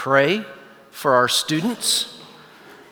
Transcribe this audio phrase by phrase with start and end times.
[0.00, 0.42] pray
[0.90, 2.18] for our students.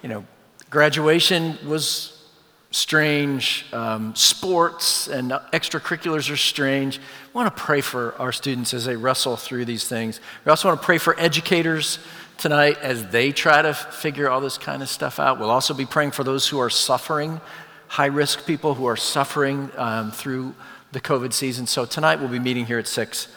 [0.02, 0.26] You know,
[0.68, 2.22] graduation was
[2.70, 3.64] strange.
[3.72, 6.98] Um, sports and extracurriculars are strange.
[6.98, 10.20] We want to pray for our students as they wrestle through these things.
[10.44, 11.98] We also want to pray for educators
[12.36, 15.40] tonight as they try to figure all this kind of stuff out.
[15.40, 17.40] We'll also be praying for those who are suffering,
[17.86, 20.54] high risk people who are suffering um, through
[20.92, 21.66] the COVID season.
[21.66, 23.28] So tonight we'll be meeting here at 6.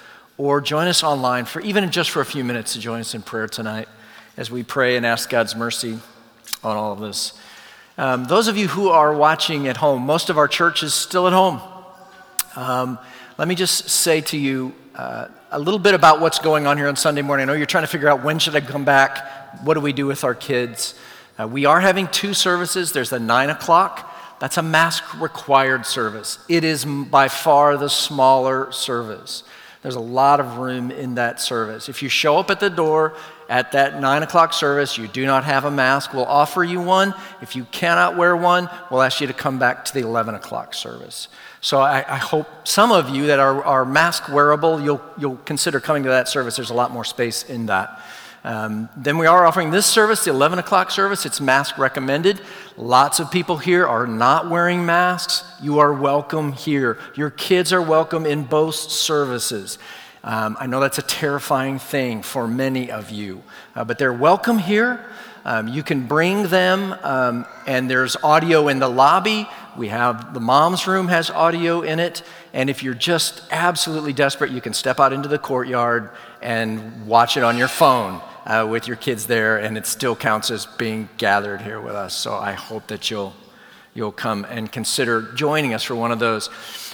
[0.42, 3.22] Or join us online for even just for a few minutes to join us in
[3.22, 3.88] prayer tonight
[4.36, 6.00] as we pray and ask God's mercy
[6.64, 7.34] on all of this.
[7.96, 11.28] Um, those of you who are watching at home, most of our church is still
[11.28, 11.62] at home.
[12.56, 12.98] Um,
[13.38, 16.88] let me just say to you uh, a little bit about what's going on here
[16.88, 17.44] on Sunday morning.
[17.44, 19.64] I know you're trying to figure out when should I come back?
[19.64, 20.96] What do we do with our kids?
[21.40, 22.94] Uh, we are having two services.
[22.94, 24.12] There's a nine o'clock.
[24.40, 26.40] That's a mask required service.
[26.50, 29.44] It is by far the smaller service.
[29.82, 31.90] There's a lot of room in that service.
[31.90, 33.16] If you show up at the door
[33.50, 37.16] at that nine o'clock service, you do not have a mask, we'll offer you one.
[37.42, 40.76] If you cannot wear one, we'll ask you to come back to the 11 o'clock
[40.76, 41.30] service.
[41.62, 45.80] So I, I hope some of you that are, are mask wearable, you'll, you'll consider
[45.80, 46.56] coming to that service.
[46.56, 48.02] There's a lot more space in that.
[48.44, 51.28] Um, then we are offering this service, the 11 o'clock service.
[51.28, 52.42] It's mask recommended.
[52.76, 55.44] Lots of people here are not wearing masks.
[55.62, 56.98] You are welcome here.
[57.14, 59.78] Your kids are welcome in both services.
[60.24, 63.44] Um, I know that's a terrifying thing for many of you,
[63.76, 65.06] uh, but they're welcome here.
[65.46, 69.48] Um, you can bring them, um, and there's audio in the lobby.
[69.78, 72.24] We have the mom's room has audio in it.
[72.54, 76.10] And if you're just absolutely desperate, you can step out into the courtyard
[76.42, 80.52] and watch it on your phone uh, with your kids there, and it still counts
[80.52, 82.16] as being gathered here with us.
[82.16, 83.34] So I hope that you'll,
[83.94, 86.48] you'll come and consider joining us for one of those.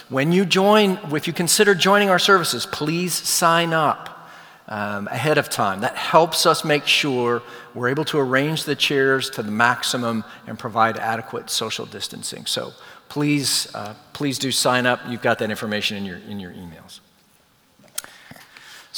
[0.08, 4.14] When you join, if you consider joining our services, please sign up.
[4.70, 5.80] Um, ahead of time.
[5.80, 7.42] That helps us make sure
[7.74, 12.44] we're able to arrange the chairs to the maximum and provide adequate social distancing.
[12.44, 12.74] So
[13.08, 15.00] please, uh, please do sign up.
[15.08, 17.00] You've got that information in your, in your emails.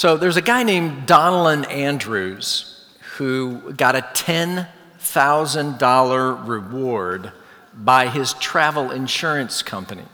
[0.00, 2.86] So there's a guy named Donelan Andrews
[3.18, 7.32] who got a $10,000 reward
[7.74, 10.06] by his travel insurance company.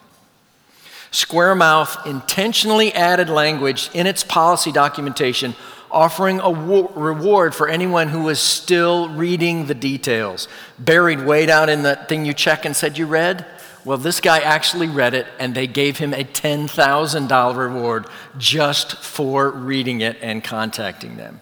[1.13, 5.55] Squaremouth intentionally added language in its policy documentation
[5.89, 10.49] offering a wo- reward for anyone who was still reading the details.
[10.81, 13.47] Buried way down in that thing you check and said you read,
[13.87, 19.49] well, this guy actually read it, and they gave him a $10,000 reward just for
[19.49, 21.41] reading it and contacting them.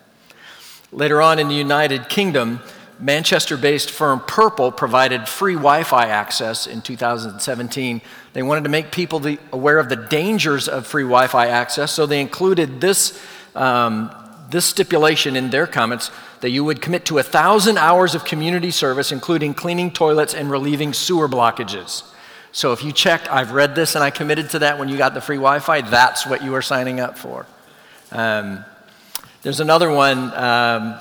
[0.92, 2.60] Later on in the United Kingdom,
[3.00, 8.02] Manchester based firm Purple provided free Wi Fi access in 2017.
[8.34, 11.92] They wanted to make people the, aware of the dangers of free Wi Fi access,
[11.92, 13.18] so they included this,
[13.54, 14.14] um,
[14.50, 16.10] this stipulation in their comments
[16.42, 20.50] that you would commit to a thousand hours of community service, including cleaning toilets and
[20.50, 22.02] relieving sewer blockages.
[22.54, 25.12] So if you checked, I've read this and I committed to that when you got
[25.12, 27.46] the free Wi Fi, that's what you are signing up for.
[28.12, 28.64] Um,
[29.42, 30.96] there's another one, um,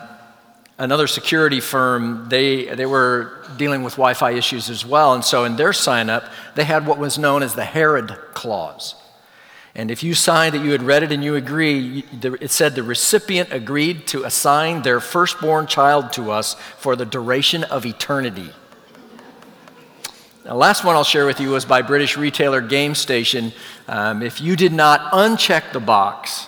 [0.79, 5.13] another security firm, they, they were dealing with Wi Fi issues as well.
[5.13, 6.23] And so in their sign up,
[6.55, 8.95] they had what was known as the Herod Clause.
[9.75, 12.03] And if you signed that you had read it and you agree,
[12.41, 17.63] it said the recipient agreed to assign their firstborn child to us for the duration
[17.63, 18.49] of eternity.
[20.43, 23.53] The last one I'll share with you was by British retailer GameStation.
[23.87, 26.47] Um, if you did not uncheck the box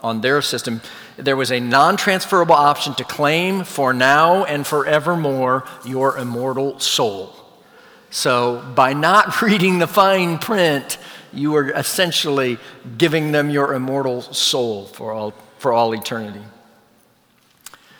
[0.00, 0.80] on their system,
[1.16, 7.34] there was a non transferable option to claim for now and forevermore your immortal soul.
[8.10, 10.98] So, by not reading the fine print,
[11.32, 12.58] you were essentially
[12.96, 16.44] giving them your immortal soul for all, for all eternity.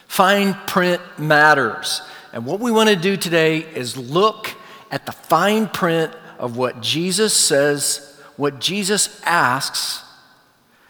[0.07, 2.01] Fine print matters.
[2.33, 4.55] And what we want to do today is look
[4.93, 10.05] at the fine print of what Jesus says, what Jesus asks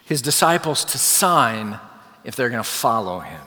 [0.05, 1.79] his disciples to sign
[2.25, 3.41] if they're going to follow him.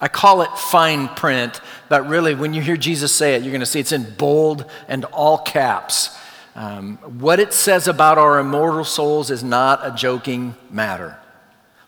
[0.00, 3.60] I call it fine print, but really, when you hear Jesus say it, you're going
[3.60, 6.18] to see it's in bold and all caps.
[6.56, 11.16] Um, what it says about our immortal souls is not a joking matter.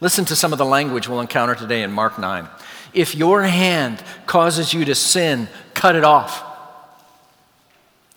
[0.00, 2.46] Listen to some of the language we'll encounter today in Mark 9.
[2.92, 6.53] If your hand causes you to sin, cut it off.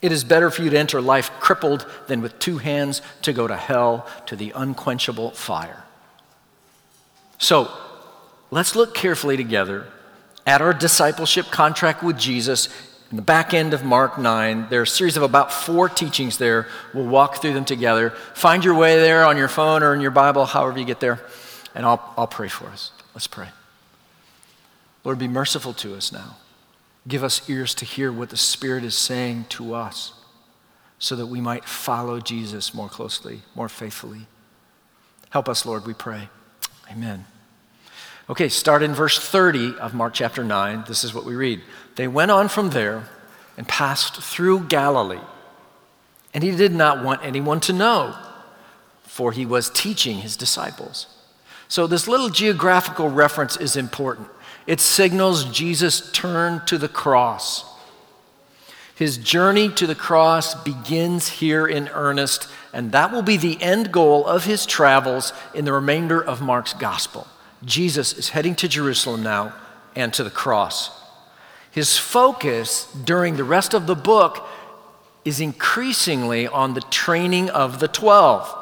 [0.02, 3.48] It is better for you to enter life crippled than with two hands to go
[3.48, 5.84] to hell, to the unquenchable fire.
[7.40, 7.72] So,
[8.52, 9.88] let's look carefully together
[10.46, 12.70] at our discipleship contract with Jesus
[13.10, 14.68] in the back end of Mark 9.
[14.70, 16.68] There are a series of about four teachings there.
[16.94, 18.12] We'll walk through them together.
[18.34, 21.22] Find your way there on your phone or in your Bible, however you get there,
[21.74, 22.92] and I'll, I'll pray for us.
[23.14, 23.50] Let's pray.
[25.04, 26.36] Lord, be merciful to us now.
[27.07, 30.13] Give us ears to hear what the Spirit is saying to us
[31.00, 34.27] so that we might follow Jesus more closely, more faithfully.
[35.30, 36.30] Help us, Lord, we pray.
[36.92, 37.25] Amen.
[38.30, 40.86] Okay, start in verse 30 of Mark chapter 9.
[40.88, 41.62] This is what we read.
[41.95, 43.07] They went on from there
[43.56, 45.21] and passed through Galilee.
[46.33, 48.15] And he did not want anyone to know,
[49.04, 51.07] for he was teaching his disciples.
[51.69, 54.27] So, this little geographical reference is important.
[54.68, 57.66] It signals Jesus' turn to the cross.
[58.94, 63.92] His journey to the cross begins here in earnest, and that will be the end
[63.92, 67.28] goal of his travels in the remainder of Mark's gospel.
[67.64, 69.54] Jesus is heading to Jerusalem now
[69.96, 70.92] and to the cross.
[71.72, 74.48] His focus during the rest of the book
[75.24, 78.56] is increasingly on the training of the 12.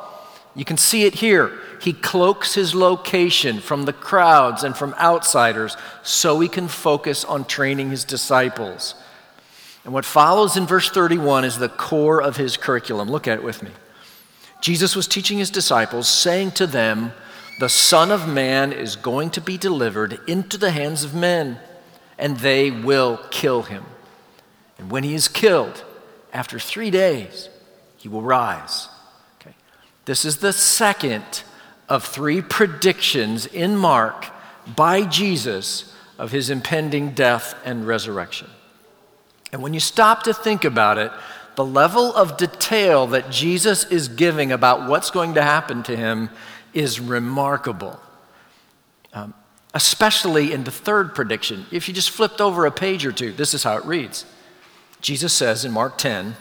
[0.56, 1.52] You can see it here.
[1.82, 7.44] He cloaks his location from the crowds and from outsiders so he can focus on
[7.44, 8.96] training his disciples.
[9.84, 13.10] And what follows in verse 31 is the core of his curriculum.
[13.10, 13.72] Look at it with me.
[14.62, 17.12] Jesus was teaching his disciples, saying to them,
[17.60, 21.60] The Son of Man is going to be delivered into the hands of men,
[22.18, 23.84] and they will kill him.
[24.80, 25.84] And when he is killed,
[26.34, 27.50] after three days,
[27.98, 28.88] he will rise.
[30.06, 31.44] This is the second
[31.90, 34.28] of three predictions in Mark
[34.76, 38.48] by Jesus of his impending death and resurrection.
[39.52, 41.12] And when you stop to think about it,
[41.56, 46.30] the level of detail that Jesus is giving about what's going to happen to him
[46.74, 48.00] is remarkable.
[49.14, 49.34] Um,
[49.76, 51.66] especially in the third prediction.
[51.70, 54.26] If you just flipped over a page or two, this is how it reads
[55.02, 56.36] Jesus says in Mark 10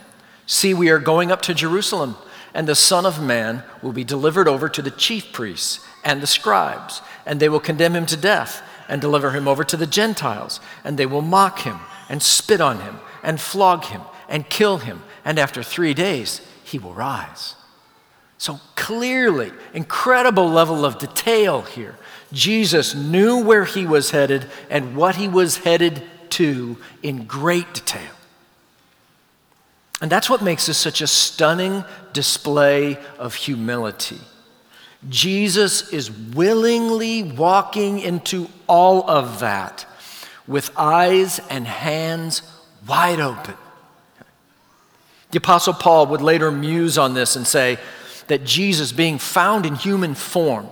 [0.47, 2.15] See, we are going up to Jerusalem,
[2.55, 6.27] and the Son of Man will be delivered over to the chief priests and the
[6.27, 10.61] scribes, and they will condemn him to death and deliver him over to the Gentiles,
[10.83, 15.03] and they will mock him and spit on him and flog him and kill him,
[15.25, 17.55] and after three days he will rise.
[18.37, 21.97] So clearly, incredible level of detail here.
[22.31, 28.11] Jesus knew where he was headed and what he was headed to in great detail.
[30.05, 34.19] And that's what makes this such a stunning display of humility.
[35.09, 39.87] Jesus is willingly walking into all of that
[40.45, 42.43] with eyes and hands
[42.87, 43.55] wide open.
[45.31, 47.79] The Apostle Paul would later muse on this and say
[48.27, 50.67] that Jesus, being found in human form,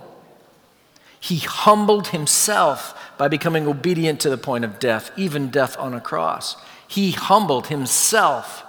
[1.18, 6.00] he humbled himself by becoming obedient to the point of death, even death on a
[6.00, 6.54] cross.
[6.86, 8.64] He humbled himself.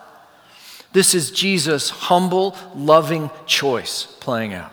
[0.95, 4.71] This is Jesus' humble, loving choice playing out.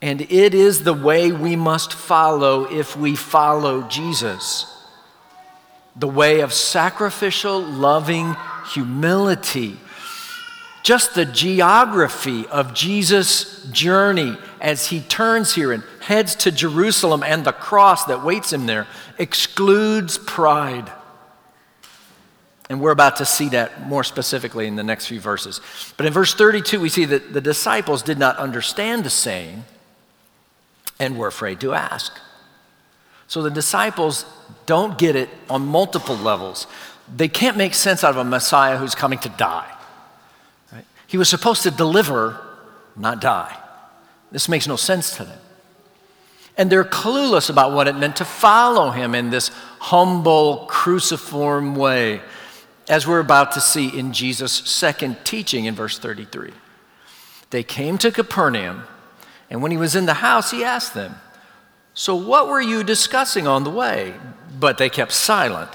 [0.00, 4.70] And it is the way we must follow if we follow Jesus
[5.96, 8.36] the way of sacrificial, loving
[8.72, 9.76] humility.
[10.84, 17.44] Just the geography of Jesus' journey as he turns here and heads to Jerusalem and
[17.44, 18.86] the cross that waits him there
[19.18, 20.92] excludes pride.
[22.74, 25.60] And we're about to see that more specifically in the next few verses.
[25.96, 29.64] But in verse 32, we see that the disciples did not understand the saying
[30.98, 32.18] and were afraid to ask.
[33.28, 34.26] So the disciples
[34.66, 36.66] don't get it on multiple levels.
[37.16, 39.70] They can't make sense out of a Messiah who's coming to die.
[40.72, 40.84] Right?
[41.06, 42.40] He was supposed to deliver,
[42.96, 43.56] not die.
[44.32, 45.38] This makes no sense to them.
[46.56, 52.20] And they're clueless about what it meant to follow him in this humble, cruciform way,
[52.88, 56.52] as we're about to see in Jesus' second teaching in verse 33.
[57.50, 58.84] They came to Capernaum,
[59.48, 61.14] and when he was in the house, he asked them,
[61.94, 64.14] so, what were you discussing on the way?
[64.58, 65.70] But they kept silent,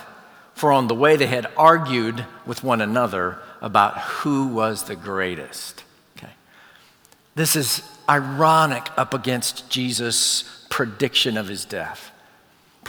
[0.54, 5.86] for on the way they had argued with one another about who was the greatest.
[6.18, 6.34] Okay.
[7.36, 12.09] This is ironic up against Jesus' prediction of his death.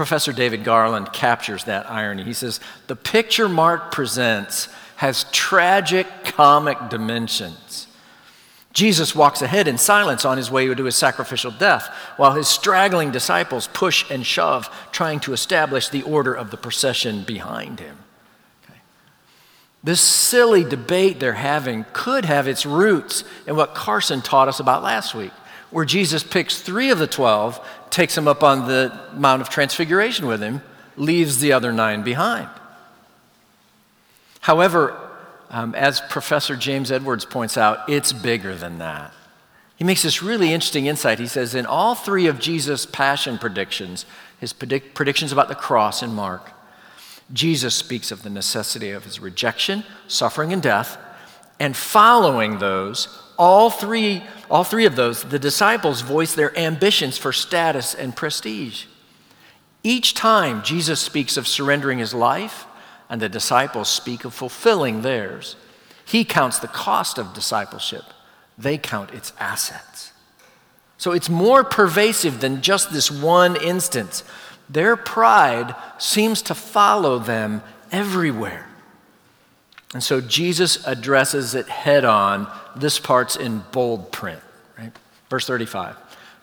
[0.00, 2.24] Professor David Garland captures that irony.
[2.24, 7.86] He says, The picture Mark presents has tragic comic dimensions.
[8.72, 13.10] Jesus walks ahead in silence on his way to his sacrificial death, while his straggling
[13.10, 17.98] disciples push and shove, trying to establish the order of the procession behind him.
[18.64, 18.80] Okay.
[19.84, 24.82] This silly debate they're having could have its roots in what Carson taught us about
[24.82, 25.32] last week,
[25.70, 30.26] where Jesus picks three of the 12, takes them up on the Mount of Transfiguration
[30.26, 30.62] with him,
[30.96, 32.48] leaves the other nine behind.
[34.40, 34.96] However,
[35.50, 39.12] um, as Professor James Edwards points out, it's bigger than that.
[39.76, 41.18] He makes this really interesting insight.
[41.18, 44.04] He says, in all three of Jesus' passion predictions,
[44.38, 46.50] his predict- predictions about the cross in Mark.
[47.32, 50.98] Jesus speaks of the necessity of his rejection, suffering, and death.
[51.58, 53.08] And following those,
[53.38, 58.86] all three, all three of those, the disciples voice their ambitions for status and prestige.
[59.82, 62.66] Each time Jesus speaks of surrendering his life,
[63.08, 65.56] and the disciples speak of fulfilling theirs.
[66.04, 68.04] He counts the cost of discipleship,
[68.58, 70.12] they count its assets.
[70.98, 74.22] So it's more pervasive than just this one instance.
[74.68, 78.69] Their pride seems to follow them everywhere.
[79.92, 82.50] And so Jesus addresses it head on.
[82.76, 84.40] This part's in bold print,
[84.78, 84.92] right?
[85.28, 85.96] Verse 35.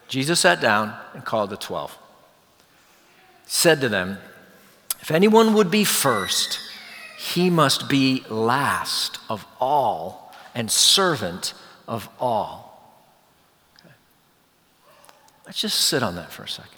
[0.07, 1.97] Jesus sat down and called the 12.
[3.45, 4.17] Said to them,
[5.01, 6.59] If anyone would be first,
[7.17, 11.53] he must be last of all and servant
[11.87, 12.67] of all.
[15.45, 16.71] Let's just sit on that for a second.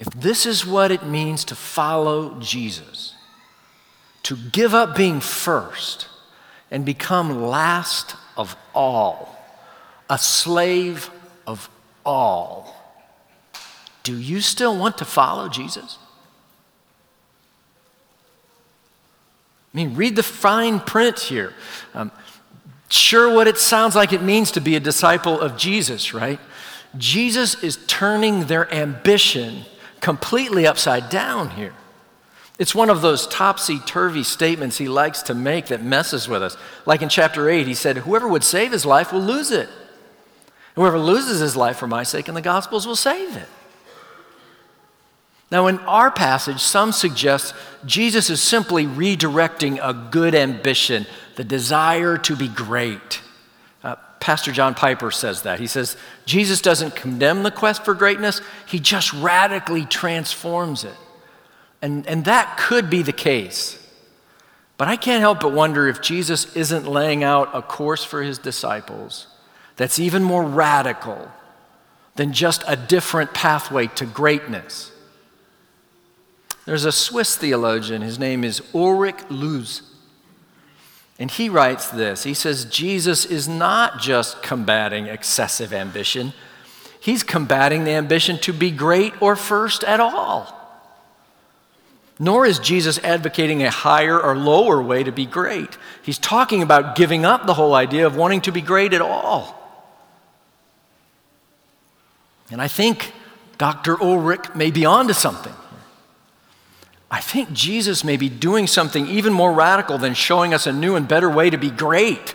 [0.00, 3.15] If this is what it means to follow Jesus,
[4.26, 6.08] to give up being first
[6.68, 9.38] and become last of all,
[10.10, 11.08] a slave
[11.46, 11.70] of
[12.04, 12.74] all,
[14.02, 15.96] do you still want to follow Jesus?
[19.72, 21.54] I mean, read the fine print here.
[21.94, 22.10] Um,
[22.88, 26.40] sure, what it sounds like it means to be a disciple of Jesus, right?
[26.98, 29.66] Jesus is turning their ambition
[30.00, 31.74] completely upside down here.
[32.58, 36.56] It's one of those topsy turvy statements he likes to make that messes with us.
[36.86, 39.68] Like in chapter 8, he said, Whoever would save his life will lose it.
[40.74, 43.48] Whoever loses his life for my sake and the gospel's will save it.
[45.50, 52.18] Now, in our passage, some suggest Jesus is simply redirecting a good ambition, the desire
[52.18, 53.22] to be great.
[53.84, 55.60] Uh, Pastor John Piper says that.
[55.60, 60.96] He says, Jesus doesn't condemn the quest for greatness, he just radically transforms it.
[61.82, 63.82] And, and that could be the case.
[64.78, 68.38] But I can't help but wonder if Jesus isn't laying out a course for his
[68.38, 69.26] disciples
[69.76, 71.30] that's even more radical
[72.16, 74.90] than just a different pathway to greatness.
[76.64, 79.82] There's a Swiss theologian, his name is Ulrich Luz.
[81.18, 86.32] And he writes this He says, Jesus is not just combating excessive ambition,
[87.00, 90.55] he's combating the ambition to be great or first at all.
[92.18, 95.76] Nor is Jesus advocating a higher or lower way to be great.
[96.02, 99.54] He's talking about giving up the whole idea of wanting to be great at all.
[102.50, 103.12] And I think
[103.58, 104.00] Dr.
[104.00, 105.52] Ulrich may be onto something.
[107.10, 110.96] I think Jesus may be doing something even more radical than showing us a new
[110.96, 112.34] and better way to be great.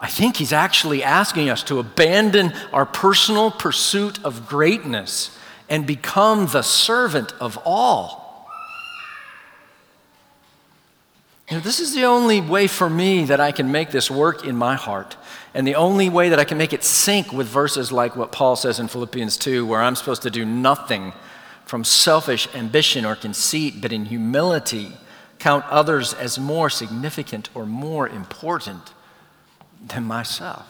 [0.00, 5.36] I think he's actually asking us to abandon our personal pursuit of greatness
[5.68, 8.23] and become the servant of all.
[11.50, 14.46] You know, this is the only way for me that I can make this work
[14.46, 15.16] in my heart.
[15.52, 18.56] And the only way that I can make it sync with verses like what Paul
[18.56, 21.12] says in Philippians 2, where I'm supposed to do nothing
[21.66, 24.92] from selfish ambition or conceit, but in humility
[25.38, 28.94] count others as more significant or more important
[29.86, 30.66] than myself.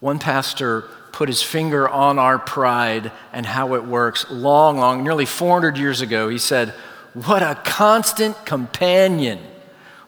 [0.00, 5.24] One pastor put his finger on our pride and how it works long, long, nearly
[5.24, 6.28] 400 years ago.
[6.28, 6.74] He said,
[7.14, 9.38] What a constant companion.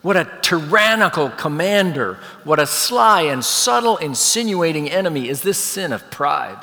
[0.02, 2.18] What a tyrannical commander.
[2.44, 6.62] What a sly and subtle, insinuating enemy is this sin of pride.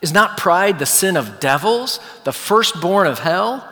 [0.00, 3.68] Is not pride the sin of devils, the firstborn of hell?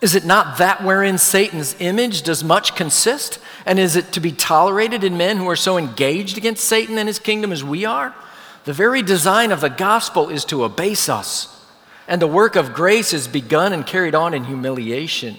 [0.00, 3.38] Is it not that wherein Satan's image does much consist?
[3.64, 7.08] And is it to be tolerated in men who are so engaged against Satan and
[7.08, 8.12] his kingdom as we are?
[8.64, 11.51] The very design of the gospel is to abase us,
[12.08, 15.36] and the work of grace is begun and carried on in humiliation.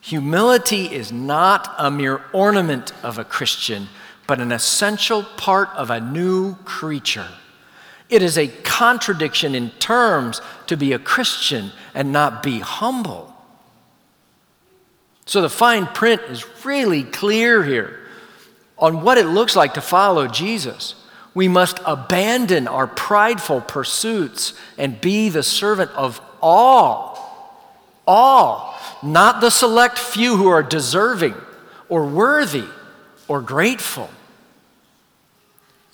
[0.00, 3.88] Humility is not a mere ornament of a Christian,
[4.26, 7.28] but an essential part of a new creature.
[8.08, 13.34] It is a contradiction in terms to be a Christian and not be humble.
[15.26, 18.00] So the fine print is really clear here
[18.78, 20.94] on what it looks like to follow Jesus.
[21.34, 27.16] We must abandon our prideful pursuits and be the servant of all.
[28.06, 28.78] All.
[29.02, 31.34] Not the select few who are deserving
[31.88, 32.66] or worthy
[33.28, 34.10] or grateful.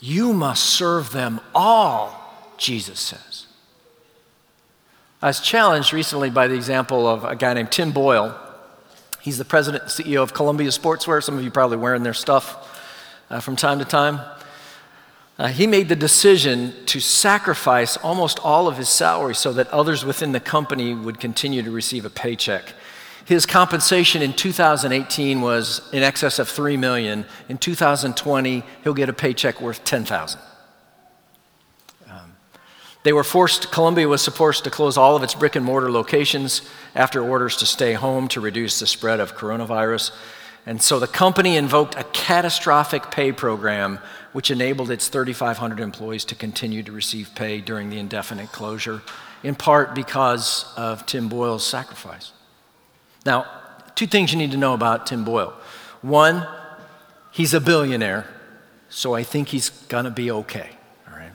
[0.00, 3.46] You must serve them all, Jesus says.
[5.20, 8.38] I was challenged recently by the example of a guy named Tim Boyle.
[9.20, 11.22] He's the president and CEO of Columbia Sportswear.
[11.22, 12.80] Some of you probably wearing their stuff
[13.30, 14.20] uh, from time to time.
[15.38, 20.04] Uh, he made the decision to sacrifice almost all of his salary so that others
[20.04, 22.72] within the company would continue to receive a paycheck.
[23.26, 27.26] His compensation in 2018 was in excess of 3 million.
[27.48, 30.40] In 2020, he'll get a paycheck worth 10,000.
[32.08, 32.36] Um,
[33.02, 36.62] they were forced, Columbia was forced to close all of its brick and mortar locations
[36.94, 40.12] after orders to stay home to reduce the spread of coronavirus.
[40.66, 44.00] And so the company invoked a catastrophic pay program
[44.36, 49.00] which enabled its 3,500 employees to continue to receive pay during the indefinite closure,
[49.42, 52.32] in part because of Tim Boyle's sacrifice.
[53.24, 53.46] Now,
[53.94, 55.54] two things you need to know about Tim Boyle.
[56.02, 56.46] One,
[57.32, 58.26] he's a billionaire,
[58.90, 60.68] so I think he's gonna be okay,
[61.08, 61.32] all right?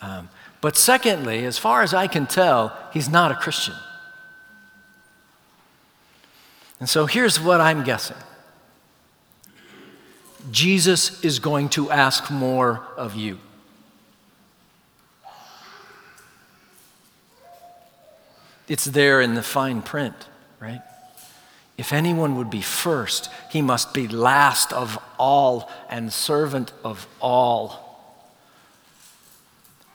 [0.00, 0.30] Um,
[0.62, 3.74] but secondly, as far as I can tell, he's not a Christian.
[6.80, 8.16] And so here's what I'm guessing
[10.50, 13.38] Jesus is going to ask more of you.
[18.66, 20.14] It's there in the fine print,
[20.60, 20.80] right?
[21.76, 27.86] If anyone would be first, he must be last of all and servant of all.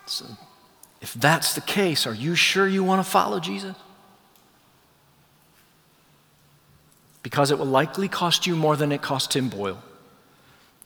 [0.05, 0.25] So,
[1.01, 3.75] if that's the case, are you sure you want to follow Jesus?
[7.25, 9.81] Because it will likely cost you more than it cost Tim Boyle.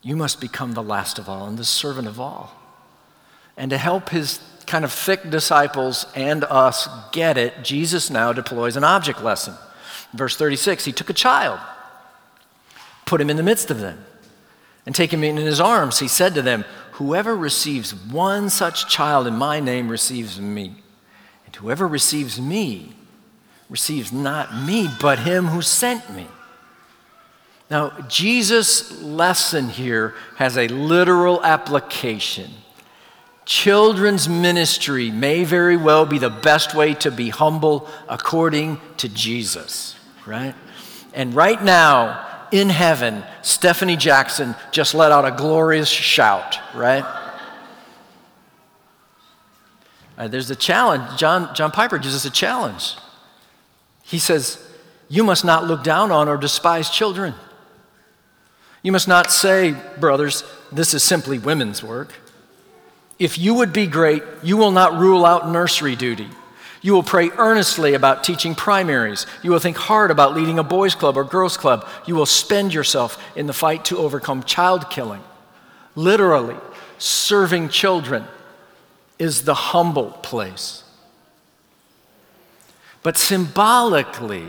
[0.01, 2.55] You must become the last of all and the servant of all.
[3.57, 8.77] And to help his kind of thick disciples and us get it, Jesus now deploys
[8.77, 9.53] an object lesson.
[10.13, 11.59] Verse 36 He took a child,
[13.05, 14.05] put him in the midst of them,
[14.85, 19.27] and taking him in his arms, he said to them, Whoever receives one such child
[19.27, 20.75] in my name receives me.
[21.45, 22.95] And whoever receives me
[23.69, 26.27] receives not me, but him who sent me.
[27.69, 32.49] Now, Jesus' lesson here has a literal application.
[33.45, 39.95] Children's ministry may very well be the best way to be humble according to Jesus,
[40.25, 40.55] right?
[41.13, 47.05] And right now, in heaven, Stephanie Jackson just let out a glorious shout, right?
[50.17, 51.19] Uh, there's a challenge.
[51.19, 52.95] John, John Piper gives us a challenge.
[54.09, 54.57] He says,
[55.07, 57.35] You must not look down on or despise children.
[58.81, 62.13] You must not say, brothers, this is simply women's work.
[63.19, 66.29] If you would be great, you will not rule out nursery duty.
[66.81, 69.27] You will pray earnestly about teaching primaries.
[69.43, 71.87] You will think hard about leading a boys' club or girls' club.
[72.07, 75.21] You will spend yourself in the fight to overcome child killing.
[75.95, 76.55] Literally,
[76.97, 78.25] serving children
[79.19, 80.83] is the humble place.
[83.09, 84.47] But symbolically,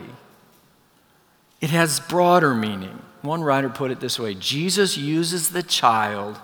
[1.63, 3.01] it has broader meaning.
[3.23, 6.39] One writer put it this way Jesus uses the child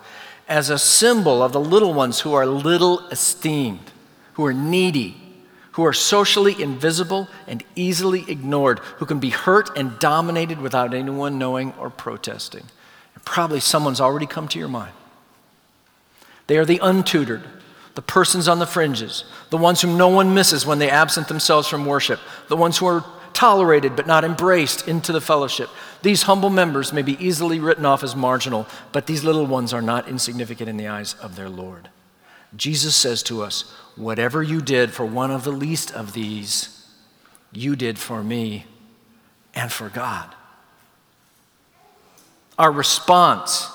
[0.48, 3.92] as a symbol of the little ones who are little esteemed,
[4.32, 5.14] who are needy,
[5.72, 11.36] who are socially invisible and easily ignored, who can be hurt and dominated without anyone
[11.36, 12.64] knowing or protesting.
[13.14, 14.94] And probably someone's already come to your mind.
[16.46, 17.42] They are the untutored,
[17.96, 21.66] the persons on the fringes, the ones whom no one misses when they absent themselves
[21.66, 25.70] from worship, the ones who are tolerated but not embraced into the fellowship.
[26.02, 29.80] These humble members may be easily written off as marginal, but these little ones are
[29.80, 31.88] not insignificant in the eyes of their Lord.
[32.54, 33.62] Jesus says to us,
[33.96, 36.86] Whatever you did for one of the least of these,
[37.50, 38.66] you did for me
[39.54, 40.34] and for God.
[42.58, 43.70] Our response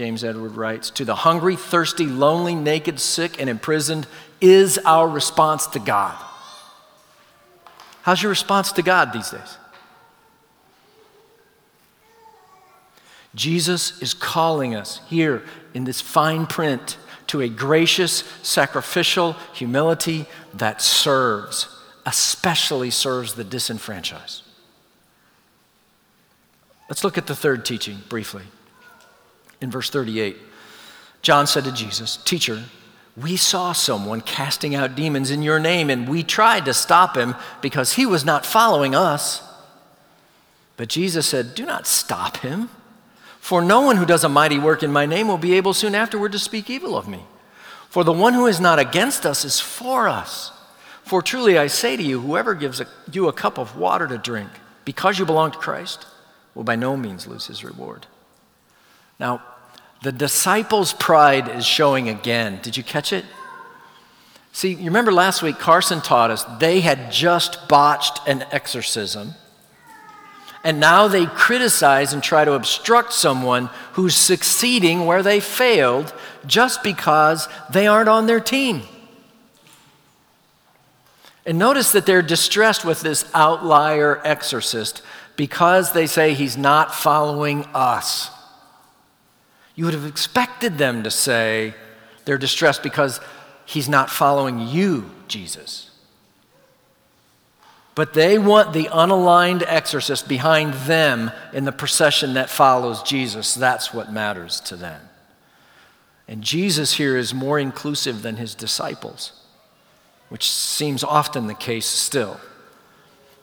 [0.00, 4.06] James Edward writes, to the hungry, thirsty, lonely, naked, sick, and imprisoned
[4.40, 6.16] is our response to God.
[8.00, 9.58] How's your response to God these days?
[13.34, 15.42] Jesus is calling us here
[15.74, 21.68] in this fine print to a gracious, sacrificial humility that serves,
[22.06, 24.44] especially serves the disenfranchised.
[26.88, 28.44] Let's look at the third teaching briefly
[29.60, 30.36] in verse 38.
[31.22, 32.64] John said to Jesus, Teacher,
[33.16, 37.34] we saw someone casting out demons in your name, and we tried to stop him
[37.60, 39.42] because he was not following us.
[40.76, 42.70] But Jesus said, Do not stop him,
[43.40, 45.94] for no one who does a mighty work in my name will be able soon
[45.94, 47.24] afterward to speak evil of me.
[47.90, 50.52] For the one who is not against us is for us.
[51.02, 54.16] For truly I say to you, whoever gives a, you a cup of water to
[54.16, 54.48] drink
[54.84, 56.06] because you belong to Christ
[56.54, 58.06] will by no means lose his reward.
[59.18, 59.42] Now,
[60.02, 62.58] the disciples' pride is showing again.
[62.62, 63.24] Did you catch it?
[64.52, 69.34] See, you remember last week Carson taught us they had just botched an exorcism.
[70.62, 76.12] And now they criticize and try to obstruct someone who's succeeding where they failed
[76.46, 78.82] just because they aren't on their team.
[81.46, 85.02] And notice that they're distressed with this outlier exorcist
[85.36, 88.30] because they say he's not following us.
[89.80, 91.72] You would have expected them to say
[92.26, 93.18] they're distressed because
[93.64, 95.88] he's not following you, Jesus.
[97.94, 103.54] But they want the unaligned exorcist behind them in the procession that follows Jesus.
[103.54, 105.00] That's what matters to them.
[106.28, 109.32] And Jesus here is more inclusive than his disciples
[110.28, 112.38] which seems often the case still.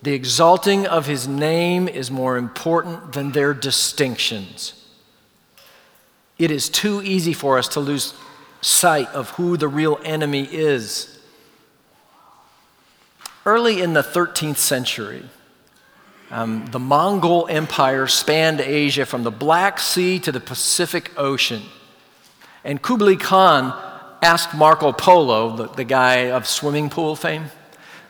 [0.04, 4.76] The exalting of his name is more important than their distinctions.
[6.39, 8.13] It is too easy for us to lose
[8.62, 11.19] sight of who the real enemy is.
[13.45, 15.23] Early in the 13th century,
[16.30, 21.63] um, the Mongol Empire spanned Asia from the Black Sea to the Pacific Ocean.
[22.63, 23.73] And Kublai Khan
[24.21, 27.45] asked Marco Polo, the, the guy of swimming pool fame,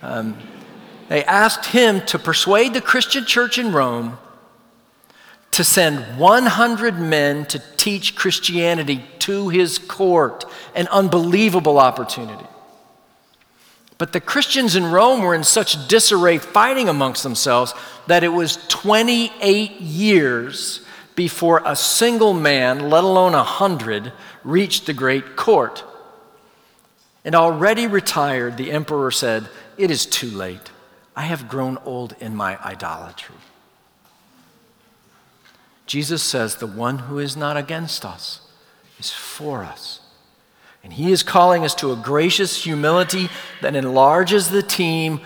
[0.02, 0.38] um,
[1.10, 4.18] they asked him to persuade the Christian church in Rome
[5.52, 12.46] to send 100 men to teach Christianity to his court, an unbelievable opportunity.
[13.98, 17.74] But the Christians in Rome were in such disarray, fighting amongst themselves,
[18.06, 20.82] that it was 28 years
[21.16, 25.84] before a single man, let alone a hundred, reached the great court.
[27.26, 30.72] And already retired, the emperor said, It is too late.
[31.16, 33.36] I have grown old in my idolatry.
[35.88, 38.42] Jesus says, The one who is not against us
[39.00, 40.02] is for us.
[40.84, 43.30] And he is calling us to a gracious humility
[43.62, 45.22] that enlarges the team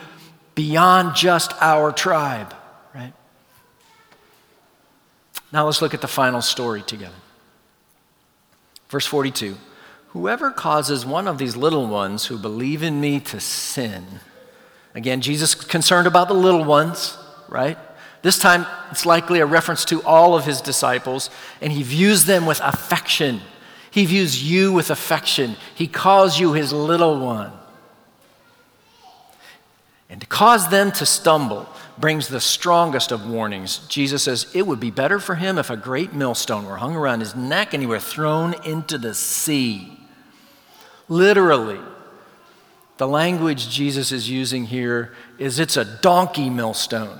[0.56, 2.54] beyond just our tribe,
[2.96, 3.14] right?
[5.52, 7.16] Now let's look at the final story together.
[8.90, 9.58] Verse 42.
[10.10, 14.06] Whoever causes one of these little ones who believe in me to sin.
[14.94, 17.78] Again, Jesus concerned about the little ones, right?
[18.22, 21.30] This time it's likely a reference to all of his disciples,
[21.60, 23.42] and he views them with affection.
[23.90, 25.56] He views you with affection.
[25.76, 27.52] He calls you his little one.
[30.10, 33.80] And to cause them to stumble brings the strongest of warnings.
[33.88, 37.22] Jesus says it would be better for him if a great millstone were hung around
[37.22, 39.98] his neck and he were thrown into the sea.
[41.08, 41.80] Literally,
[42.98, 47.20] the language Jesus is using here is it's a donkey millstone.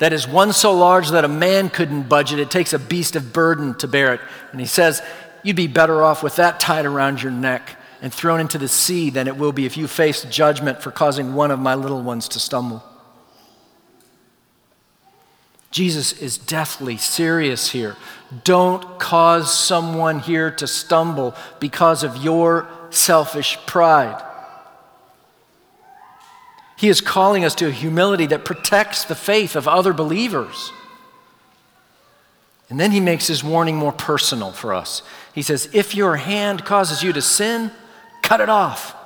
[0.00, 2.38] That is one so large that a man couldn't budge it.
[2.38, 4.20] It takes a beast of burden to bear it.
[4.50, 5.02] And he says,
[5.42, 9.10] You'd be better off with that tied around your neck and thrown into the sea
[9.10, 12.28] than it will be if you face judgment for causing one of my little ones
[12.28, 12.82] to stumble.
[15.70, 17.96] Jesus is deathly serious here.
[18.44, 24.22] Don't cause someone here to stumble because of your selfish pride.
[26.80, 30.72] He is calling us to a humility that protects the faith of other believers.
[32.70, 35.02] And then he makes his warning more personal for us.
[35.34, 37.70] He says, If your hand causes you to sin,
[38.22, 38.96] cut it off.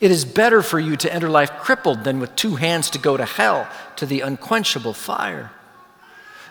[0.00, 3.16] It is better for you to enter life crippled than with two hands to go
[3.16, 5.52] to hell, to the unquenchable fire.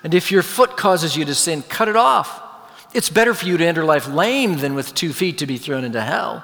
[0.04, 2.42] And if your foot causes you to sin, cut it off.
[2.96, 5.84] It's better for you to enter life lame than with two feet to be thrown
[5.84, 6.44] into hell.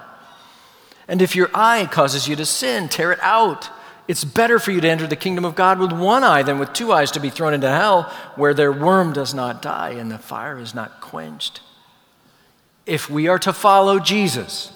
[1.07, 3.69] And if your eye causes you to sin, tear it out.
[4.07, 6.73] It's better for you to enter the kingdom of God with one eye than with
[6.73, 8.03] two eyes to be thrown into hell,
[8.35, 11.61] where their worm does not die and the fire is not quenched.
[12.85, 14.71] If we are to follow Jesus,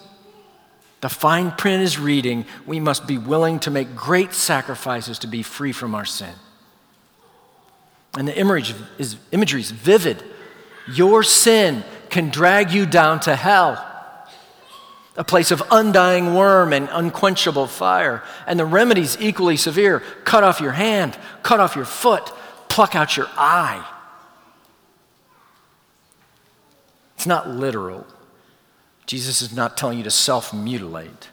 [1.01, 5.43] the fine print is reading, we must be willing to make great sacrifices to be
[5.43, 6.33] free from our sin.
[8.17, 10.23] And the image is, imagery is vivid.
[10.87, 13.85] Your sin can drag you down to hell,
[15.19, 18.23] a place of undying worm and unquenchable fire.
[18.47, 22.31] And the remedy's equally severe cut off your hand, cut off your foot,
[22.69, 23.85] pluck out your eye.
[27.15, 28.07] It's not literal.
[29.05, 31.27] Jesus is not telling you to self mutilate,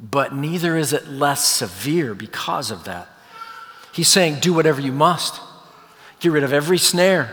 [0.00, 3.06] but neither is it less severe because of that.
[3.92, 5.40] He's saying, do whatever you must.
[6.18, 7.32] Get rid of every snare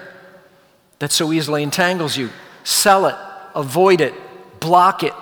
[1.00, 2.30] that so easily entangles you.
[2.64, 3.16] Sell it,
[3.56, 4.14] avoid it,
[4.60, 5.14] block it,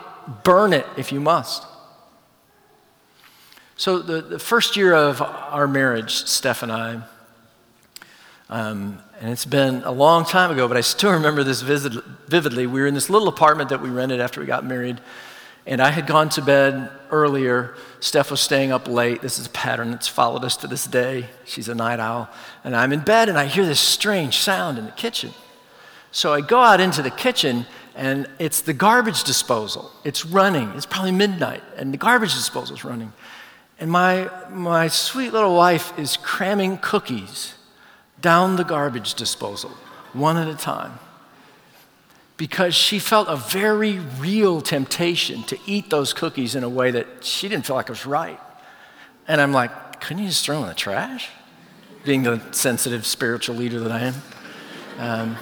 [0.44, 1.64] burn it if you must.
[3.78, 7.02] So, the, the first year of our marriage, Steph and I,
[8.50, 11.94] um, and it's been a long time ago, but I still remember this visit,
[12.28, 12.68] vividly.
[12.68, 15.00] We were in this little apartment that we rented after we got married,
[15.66, 17.76] And I had gone to bed earlier.
[18.00, 19.22] Steph was staying up late.
[19.22, 21.26] This is a pattern that's followed us to this day.
[21.44, 22.30] She's a night owl.
[22.64, 25.32] And I'm in bed and I hear this strange sound in the kitchen.
[26.12, 29.90] So I go out into the kitchen and it's the garbage disposal.
[30.04, 30.70] It's running.
[30.76, 33.14] It's probably midnight and the garbage disposal is running.
[33.80, 37.56] And my, my sweet little wife is cramming cookies
[38.22, 39.72] down the garbage disposal,
[40.14, 41.00] one at a time,
[42.38, 47.08] because she felt a very real temptation to eat those cookies in a way that
[47.22, 48.40] she didn't feel like was right.
[49.28, 51.30] And I'm like, couldn't you just throw them in the trash?
[52.04, 54.16] Being the sensitive spiritual leader that I am.
[54.98, 55.38] Um,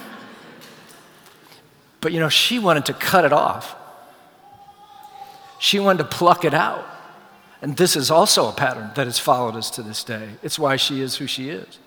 [2.04, 3.78] but you know, she wanted to cut it off.
[5.58, 6.86] She wanted to pluck it out.
[7.62, 10.32] And this is also a pattern that has followed us to this day.
[10.44, 11.80] It's why she is who she is.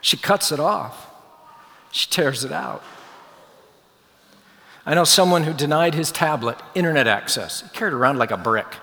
[0.00, 1.10] She cuts it off,
[1.90, 2.84] she tears it out.
[4.86, 7.62] I know someone who denied his tablet internet access.
[7.62, 8.76] He carried around like a brick.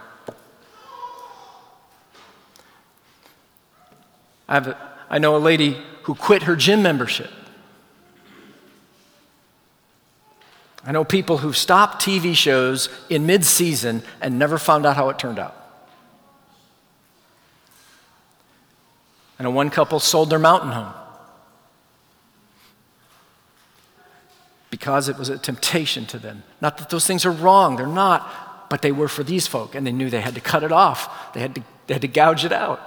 [4.50, 7.32] I, have a, I know a lady who quit her gym membership.
[10.86, 15.10] I know people who stopped TV shows in mid season and never found out how
[15.10, 15.56] it turned out.
[19.40, 20.94] I know one couple sold their mountain home
[24.70, 26.44] because it was a temptation to them.
[26.60, 29.86] Not that those things are wrong, they're not, but they were for these folk, and
[29.86, 32.44] they knew they had to cut it off, they had to, they had to gouge
[32.44, 32.82] it out.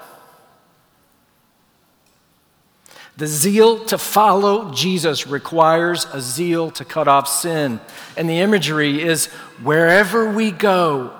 [3.16, 7.80] The zeal to follow Jesus requires a zeal to cut off sin.
[8.16, 9.26] And the imagery is
[9.62, 11.12] wherever we go,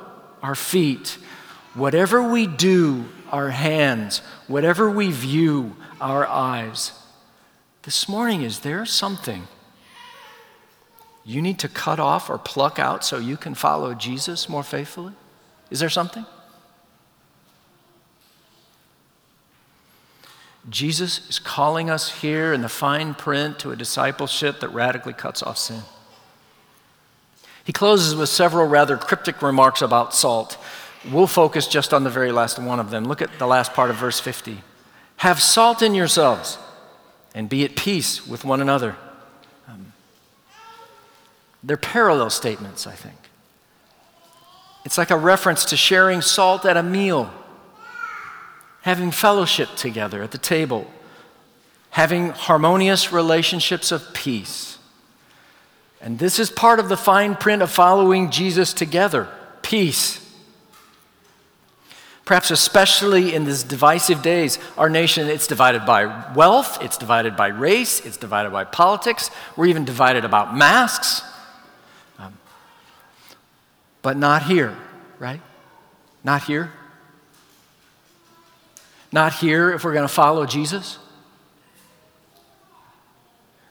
[0.43, 1.17] our feet,
[1.73, 6.93] whatever we do, our hands, whatever we view, our eyes.
[7.83, 9.49] This morning, is there something
[11.25, 15.15] you need to cut off or pluck out so you can follow Jesus more faithfully?
[15.71, 16.27] Is there something?
[20.69, 25.43] Jesus is calling us here in the fine print to a discipleship that radically cuts
[25.43, 25.83] off sin.
[27.65, 30.57] He closes with several rather cryptic remarks about salt.
[31.11, 33.05] We'll focus just on the very last one of them.
[33.05, 34.59] Look at the last part of verse 50.
[35.19, 36.59] Have salt in yourselves
[37.35, 38.97] and be at peace with one another.
[39.69, 39.93] Um,
[41.63, 43.17] they're parallel statements, I think.
[44.85, 47.33] It's like a reference to sharing salt at a meal,
[48.87, 50.87] having fellowship together at the table,
[51.91, 54.79] having harmonious relationships of peace.
[56.01, 59.27] And this is part of the fine print of following Jesus together
[59.61, 60.25] peace.
[62.25, 67.49] Perhaps especially in these divisive days, our nation, it's divided by wealth, it's divided by
[67.49, 71.23] race, it's divided by politics, we're even divided about masks.
[72.21, 72.39] Um,
[74.03, 74.77] but not here,
[75.19, 75.41] right?
[76.23, 76.71] Not here.
[79.13, 80.99] Not here if we're going to follow Jesus.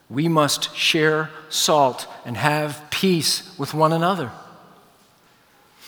[0.09, 4.31] We must share salt and have peace with one another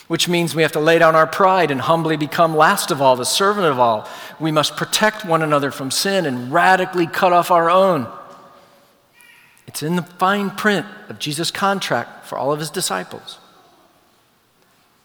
[0.08, 3.16] which means we have to lay down our pride and humbly become last of all,
[3.16, 4.08] the servant of all.
[4.40, 8.08] We must protect one another from sin and radically cut off our own.
[9.68, 13.40] It's in the fine print of Jesus' contract for all of his disciples.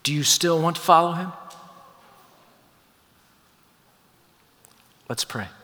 [0.03, 1.33] Do you still want to follow him?
[5.13, 5.62] Let's pray.